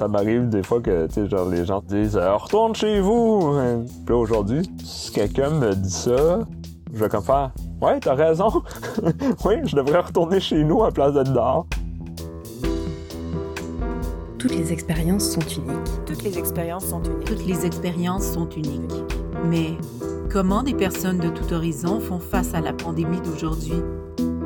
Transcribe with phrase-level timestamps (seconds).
[0.00, 3.52] Ça m'arrive des fois que, tu sais, genre, les gens disent euh, Retourne chez vous!
[4.06, 6.38] Puis là, aujourd'hui, si quelqu'un me dit ça,
[6.90, 7.50] je vais comme faire
[7.82, 8.62] Ouais, t'as raison!
[9.44, 11.66] oui, je devrais retourner chez nous à place d'être dehors.
[14.38, 16.06] Toutes les expériences sont uniques.
[16.06, 17.26] Toutes les expériences sont uniques.
[17.26, 19.04] Toutes les expériences sont uniques.
[19.50, 19.72] Mais
[20.30, 23.82] comment des personnes de tout horizon font face à la pandémie d'aujourd'hui?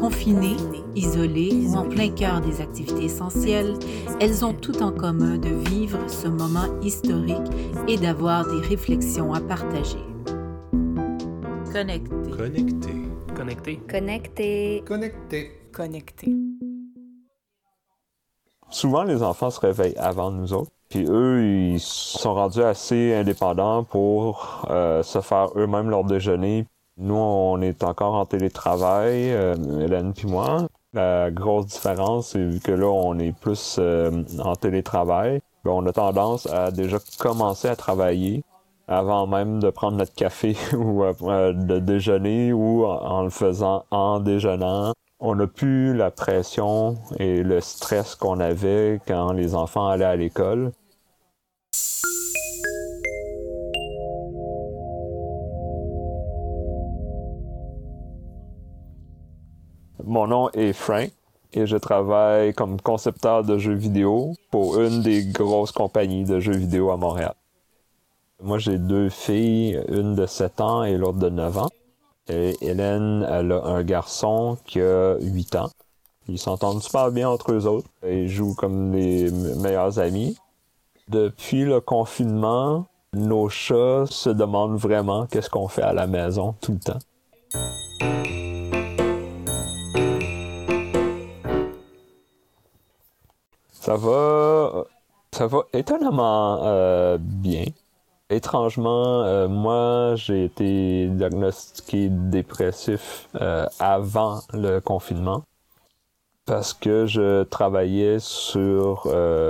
[0.00, 0.56] Confinées,
[0.94, 3.74] isolées ou en plein cœur des activités essentielles,
[4.20, 7.36] elles ont tout en commun de vivre ce moment historique
[7.88, 9.98] et d'avoir des réflexions à partager.
[11.72, 12.30] Connecté.
[12.30, 12.92] Connecté.
[13.34, 13.76] Connecté.
[13.88, 14.82] Connecté.
[14.86, 15.50] Connecté.
[15.72, 16.34] Connecté.
[18.70, 20.70] Souvent, les enfants se réveillent avant nous autres.
[20.88, 26.66] Puis eux, ils sont rendus assez indépendants pour euh, se faire eux-mêmes leur déjeuner.
[26.98, 30.66] Nous, on est encore en télétravail, euh, Hélène puis moi.
[30.94, 35.86] La grosse différence, c'est vu que là, on est plus euh, en télétravail, ben, on
[35.86, 38.42] a tendance à déjà commencer à travailler
[38.88, 44.18] avant même de prendre notre café ou euh, de déjeuner ou en le faisant en
[44.18, 44.92] déjeunant.
[45.20, 50.16] On n'a plus la pression et le stress qu'on avait quand les enfants allaient à
[50.16, 50.72] l'école.
[60.04, 61.10] Mon nom est Frank
[61.52, 66.56] et je travaille comme concepteur de jeux vidéo pour une des grosses compagnies de jeux
[66.56, 67.34] vidéo à Montréal.
[68.40, 71.70] Moi, j'ai deux filles, une de 7 ans et l'autre de 9 ans.
[72.28, 75.70] Et Hélène, elle a un garçon qui a 8 ans.
[76.28, 77.88] Ils s'entendent super bien entre eux autres.
[78.06, 80.36] Ils jouent comme les meilleurs amis.
[81.08, 86.72] Depuis le confinement, nos chats se demandent vraiment qu'est-ce qu'on fait à la maison tout
[86.72, 87.87] le temps.
[93.88, 94.84] Ça va,
[95.32, 97.64] ça va étonnamment euh, bien.
[98.28, 105.42] Étrangement, euh, moi, j'ai été diagnostiqué dépressif euh, avant le confinement
[106.44, 109.06] parce que je travaillais sur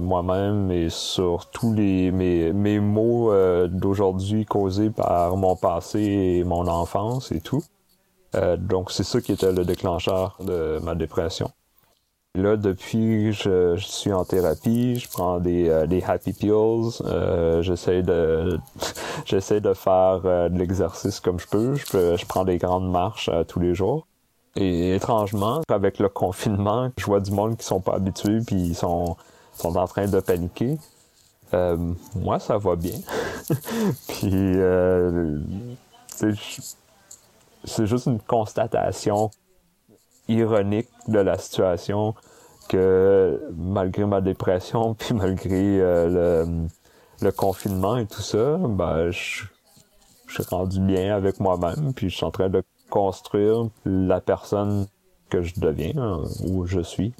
[0.00, 3.34] moi-même et sur tous les mes, mes maux
[3.68, 7.62] d'aujourd'hui causés par mon passé et mon enfance et tout.
[8.58, 11.50] Donc c'est ça qui était le déclencheur de ma dépression.
[12.34, 17.60] Là, depuis, je, je suis en thérapie, je prends des, euh, des happy pills, euh,
[17.60, 18.58] j'essaie de
[19.26, 21.74] j'essaie de faire euh, de l'exercice comme je peux.
[21.74, 24.06] Je, peux, je prends des grandes marches euh, tous les jours.
[24.56, 28.74] Et étrangement, avec le confinement, je vois du monde qui sont pas habitués puis ils
[28.74, 29.16] sont
[29.52, 30.78] sont en train de paniquer.
[31.52, 31.76] Euh,
[32.16, 32.98] moi, ça va bien.
[34.08, 35.38] puis euh,
[36.06, 36.34] c'est
[37.64, 39.30] c'est juste une constatation
[40.28, 42.14] ironique de la situation
[42.68, 46.68] que malgré ma dépression puis malgré euh, le,
[47.20, 49.44] le confinement et tout ça, ben je,
[50.26, 54.86] je suis rendu bien avec moi-même puis je suis en train de construire la personne
[55.30, 57.14] que je deviens hein, ou je suis.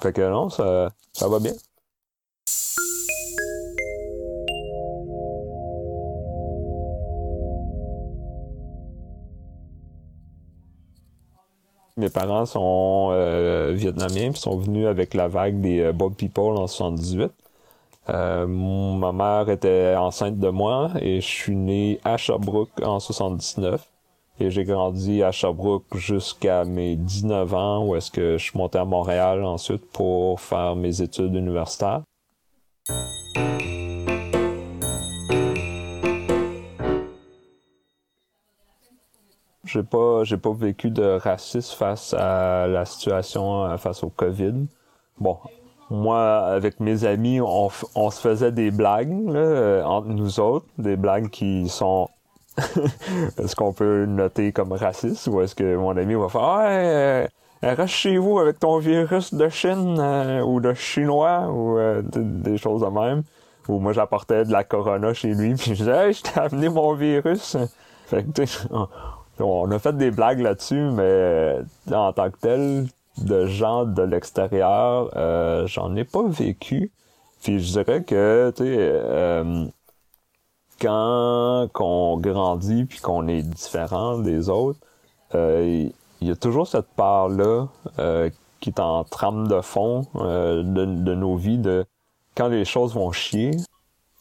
[0.00, 1.52] Fait que non, ça, ça va bien.
[11.98, 16.56] Mes parents sont euh, vietnamiens puis sont venus avec la vague des euh, Bob People
[16.56, 17.30] en 78.
[18.08, 23.86] Euh, ma mère était enceinte de moi et je suis né à Sherbrooke en 79.
[24.40, 28.78] Et j'ai grandi à Sherbrooke jusqu'à mes 19 ans où est-ce que je suis monté
[28.78, 32.02] à Montréal ensuite pour faire mes études universitaires.
[39.72, 44.66] J'ai pas, j'ai pas vécu de racisme face à la situation, euh, face au COVID.
[45.18, 45.38] Bon,
[45.88, 50.96] moi, avec mes amis, on, on se faisait des blagues euh, entre nous autres, des
[50.96, 52.10] blagues qui sont
[53.38, 57.26] est-ce qu'on peut noter comme raciste ou est-ce que mon ami va faire ouais euh,
[57.62, 59.98] reste chez vous avec ton virus de Chine
[60.44, 61.78] ou de chinois ou
[62.12, 63.22] des choses de même
[63.68, 66.68] ou moi j'apportais de la corona chez lui puis je disais hey, je t'ai amené
[66.68, 67.56] mon virus
[68.04, 68.42] fait que
[69.40, 71.62] on- a fait des blagues là-dessus mais euh,
[71.92, 72.86] en tant que tel
[73.18, 76.90] de gens de l'extérieur euh, j'en ai pas vécu
[77.42, 79.66] puis je dirais que tu euh,
[80.80, 84.80] quand qu'on grandit puis qu'on est différent des autres,
[85.34, 85.88] euh,
[86.20, 87.68] il y a toujours cette part-là
[87.98, 88.30] euh,
[88.60, 91.84] qui est en trame de fond euh, de, de nos vies de
[92.36, 93.52] quand les choses vont chier,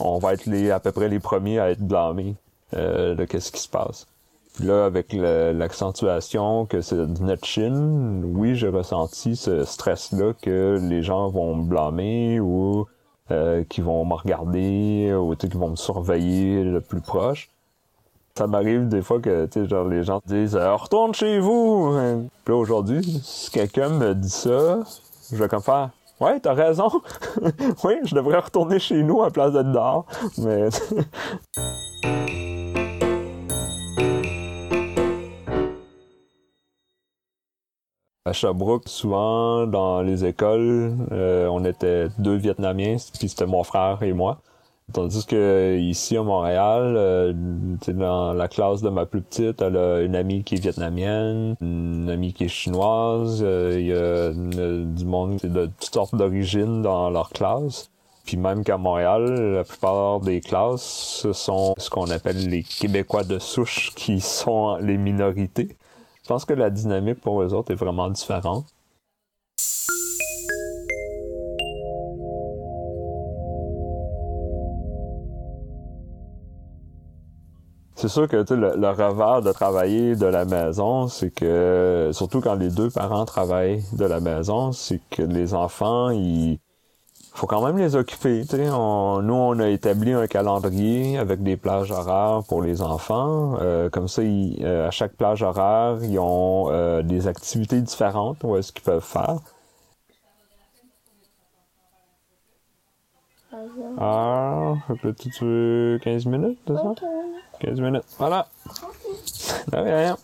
[0.00, 2.36] on va être les, à peu près les premiers à être blâmés
[2.74, 4.06] euh, de qu'est-ce qui se passe.
[4.54, 10.78] Puis là, avec l'accentuation que c'est de notre Chine, oui, j'ai ressenti ce stress-là que
[10.80, 12.86] les gens vont me blâmer ou
[13.30, 17.48] euh, qui vont me regarder ou qui vont me surveiller le plus proche.
[18.34, 21.96] Ça m'arrive des fois que genre, les gens disent euh, Retourne chez vous!
[22.44, 24.80] Puis là, aujourd'hui, si quelqu'un me dit ça,
[25.30, 25.90] je vais comme faire
[26.20, 26.88] Ouais, t'as raison.
[27.84, 30.06] oui, je devrais retourner chez nous à place d'être dehors.
[30.38, 30.68] Mais.
[38.32, 44.02] À Sherbrooke, souvent dans les écoles, euh, on était deux Vietnamiens, puis c'était mon frère
[44.02, 44.38] et moi.
[44.90, 47.34] Tandis que ici à Montréal, euh,
[47.88, 52.08] dans la classe de ma plus petite, elle a une amie qui est vietnamienne, une
[52.08, 56.80] amie qui est chinoise, euh, il y a une- du monde de toutes sortes d'origines
[56.80, 57.90] dans leur classe.
[58.24, 59.24] Puis même qu'à Montréal,
[59.56, 64.76] la plupart des classes, ce sont ce qu'on appelle les Québécois de souche qui sont
[64.76, 65.76] les minorités.
[66.22, 68.66] Je pense que la dynamique pour eux autres est vraiment différente.
[77.96, 82.54] C'est sûr que le, le revers de travailler de la maison, c'est que, surtout quand
[82.54, 86.58] les deux parents travaillent de la maison, c'est que les enfants, ils
[87.34, 88.44] faut quand même les occuper.
[88.72, 93.56] On- nous, on a établi un calendrier avec des plages horaires pour les enfants.
[93.60, 98.56] Euh, comme ça, euh, à chaque plage horaire, ils ont euh, des activités différentes où
[98.56, 99.38] est-ce qu'ils peuvent faire.
[103.98, 106.94] Ah, là, tu tu veux 15 minutes, c'est ça?
[107.60, 108.46] 15 minutes, voilà.
[109.70, 110.16] De rien.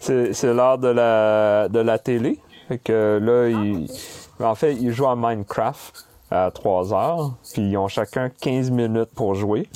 [0.00, 2.38] C'est l'heure de la, de la télé.
[2.68, 3.88] Fait que là, ils,
[4.40, 7.34] en fait, ils jouent à Minecraft à 3 heures.
[7.52, 9.68] Puis ils ont chacun 15 minutes pour jouer.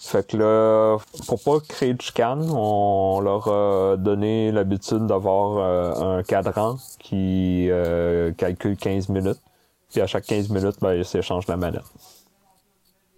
[0.00, 0.96] Fait que là,
[1.26, 7.68] pour pas créer de chicane, on leur a donné l'habitude d'avoir euh, un cadran qui
[7.70, 9.40] euh, calcule 15 minutes.
[9.90, 11.84] Puis à chaque 15 minutes, ben, ils s'échangent la manette.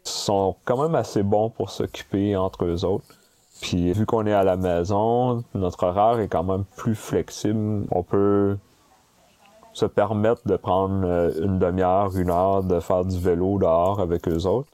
[0.05, 3.05] Ils sont quand même assez bons pour s'occuper entre eux autres.
[3.61, 7.87] Puis vu qu'on est à la maison, notre horaire est quand même plus flexible.
[7.93, 8.57] On peut
[9.81, 14.29] se permettre de prendre euh, une demi-heure, une heure, de faire du vélo dehors avec
[14.29, 14.69] eux autres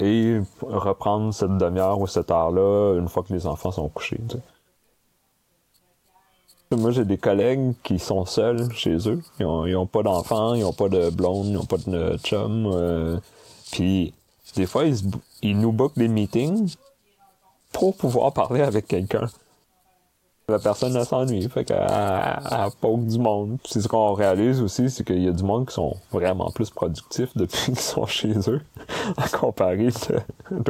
[0.00, 4.20] et reprendre cette demi-heure ou cette heure-là une fois que les enfants sont couchés.
[6.70, 9.20] Moi, j'ai des collègues qui sont seuls chez eux.
[9.40, 12.16] Ils ont, ils ont pas d'enfants, ils ont pas de blonde, ils ont pas de
[12.18, 12.66] chum.
[12.66, 13.18] euh,
[13.72, 14.14] puis
[14.54, 14.84] des fois,
[15.42, 16.76] ils nous bookent des meetings
[17.72, 19.28] pour pouvoir parler avec quelqu'un.
[20.48, 23.58] La personne elle s'ennuie, fait qu'elle elle- elle poke du monde.
[23.66, 26.70] C'est ce qu'on réalise aussi, c'est qu'il y a du monde qui sont vraiment plus
[26.70, 28.62] productifs depuis qu'ils sont chez eux,
[29.18, 29.88] à comparer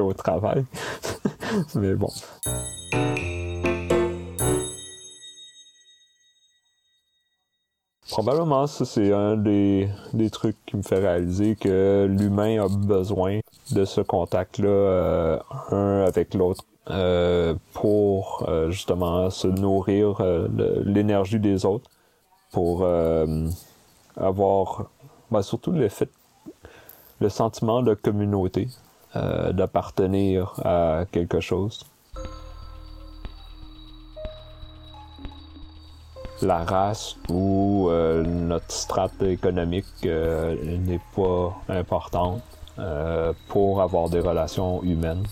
[0.01, 0.65] au travail.
[1.77, 2.11] Mais bon.
[8.11, 13.41] Probablement, ça, c'est un des, des trucs qui me fait réaliser que l'humain a besoin
[13.73, 15.39] de ce contact-là, euh,
[15.71, 16.65] un avec l'autre,
[17.73, 20.49] pour euh, justement se nourrir euh,
[20.85, 21.91] l'énergie des autres,
[22.53, 23.49] pour euh,
[24.17, 24.87] avoir
[25.31, 25.89] ben, surtout le
[27.21, 28.69] le sentiment de communauté,
[29.17, 31.85] euh, d'appartenir à quelque chose.
[36.43, 42.43] la race ou euh, notre strate économique euh, n'est pas importante
[42.79, 45.25] euh, pour avoir des relations humaines.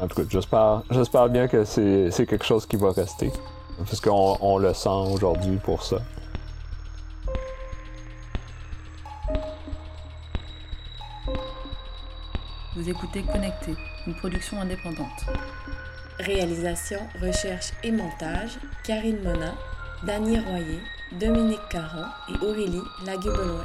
[0.00, 3.32] En tout cas, j'espère, j'espère bien que c'est, c'est quelque chose qui va rester.
[3.78, 5.98] Parce qu'on on le sent aujourd'hui pour ça.
[12.76, 13.74] Vous écoutez Connecté,
[14.06, 15.26] une production indépendante.
[16.20, 19.54] Réalisation, recherche et montage, Karine Mona,
[20.04, 20.80] Dany Royer,
[21.18, 23.64] Dominique Caron et Aurélie Lagueux-Beloin.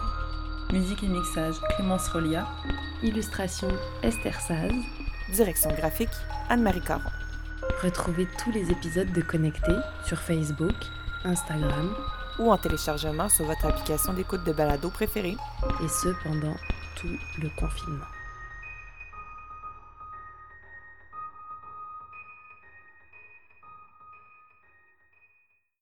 [0.72, 2.48] Musique et mixage Clémence Rolia.
[3.04, 3.68] Illustration
[4.02, 4.72] Esther Saz.
[5.34, 6.10] Direction graphique
[6.50, 7.10] Anne-Marie Caron.
[7.82, 9.72] Retrouvez tous les épisodes de Connecté
[10.06, 10.76] sur Facebook,
[11.26, 11.96] Instagram
[12.40, 15.36] Ou en téléchargement sur votre application d'écoute de balado préférée.
[15.84, 16.56] et ce pendant
[16.96, 18.13] tout le confinement.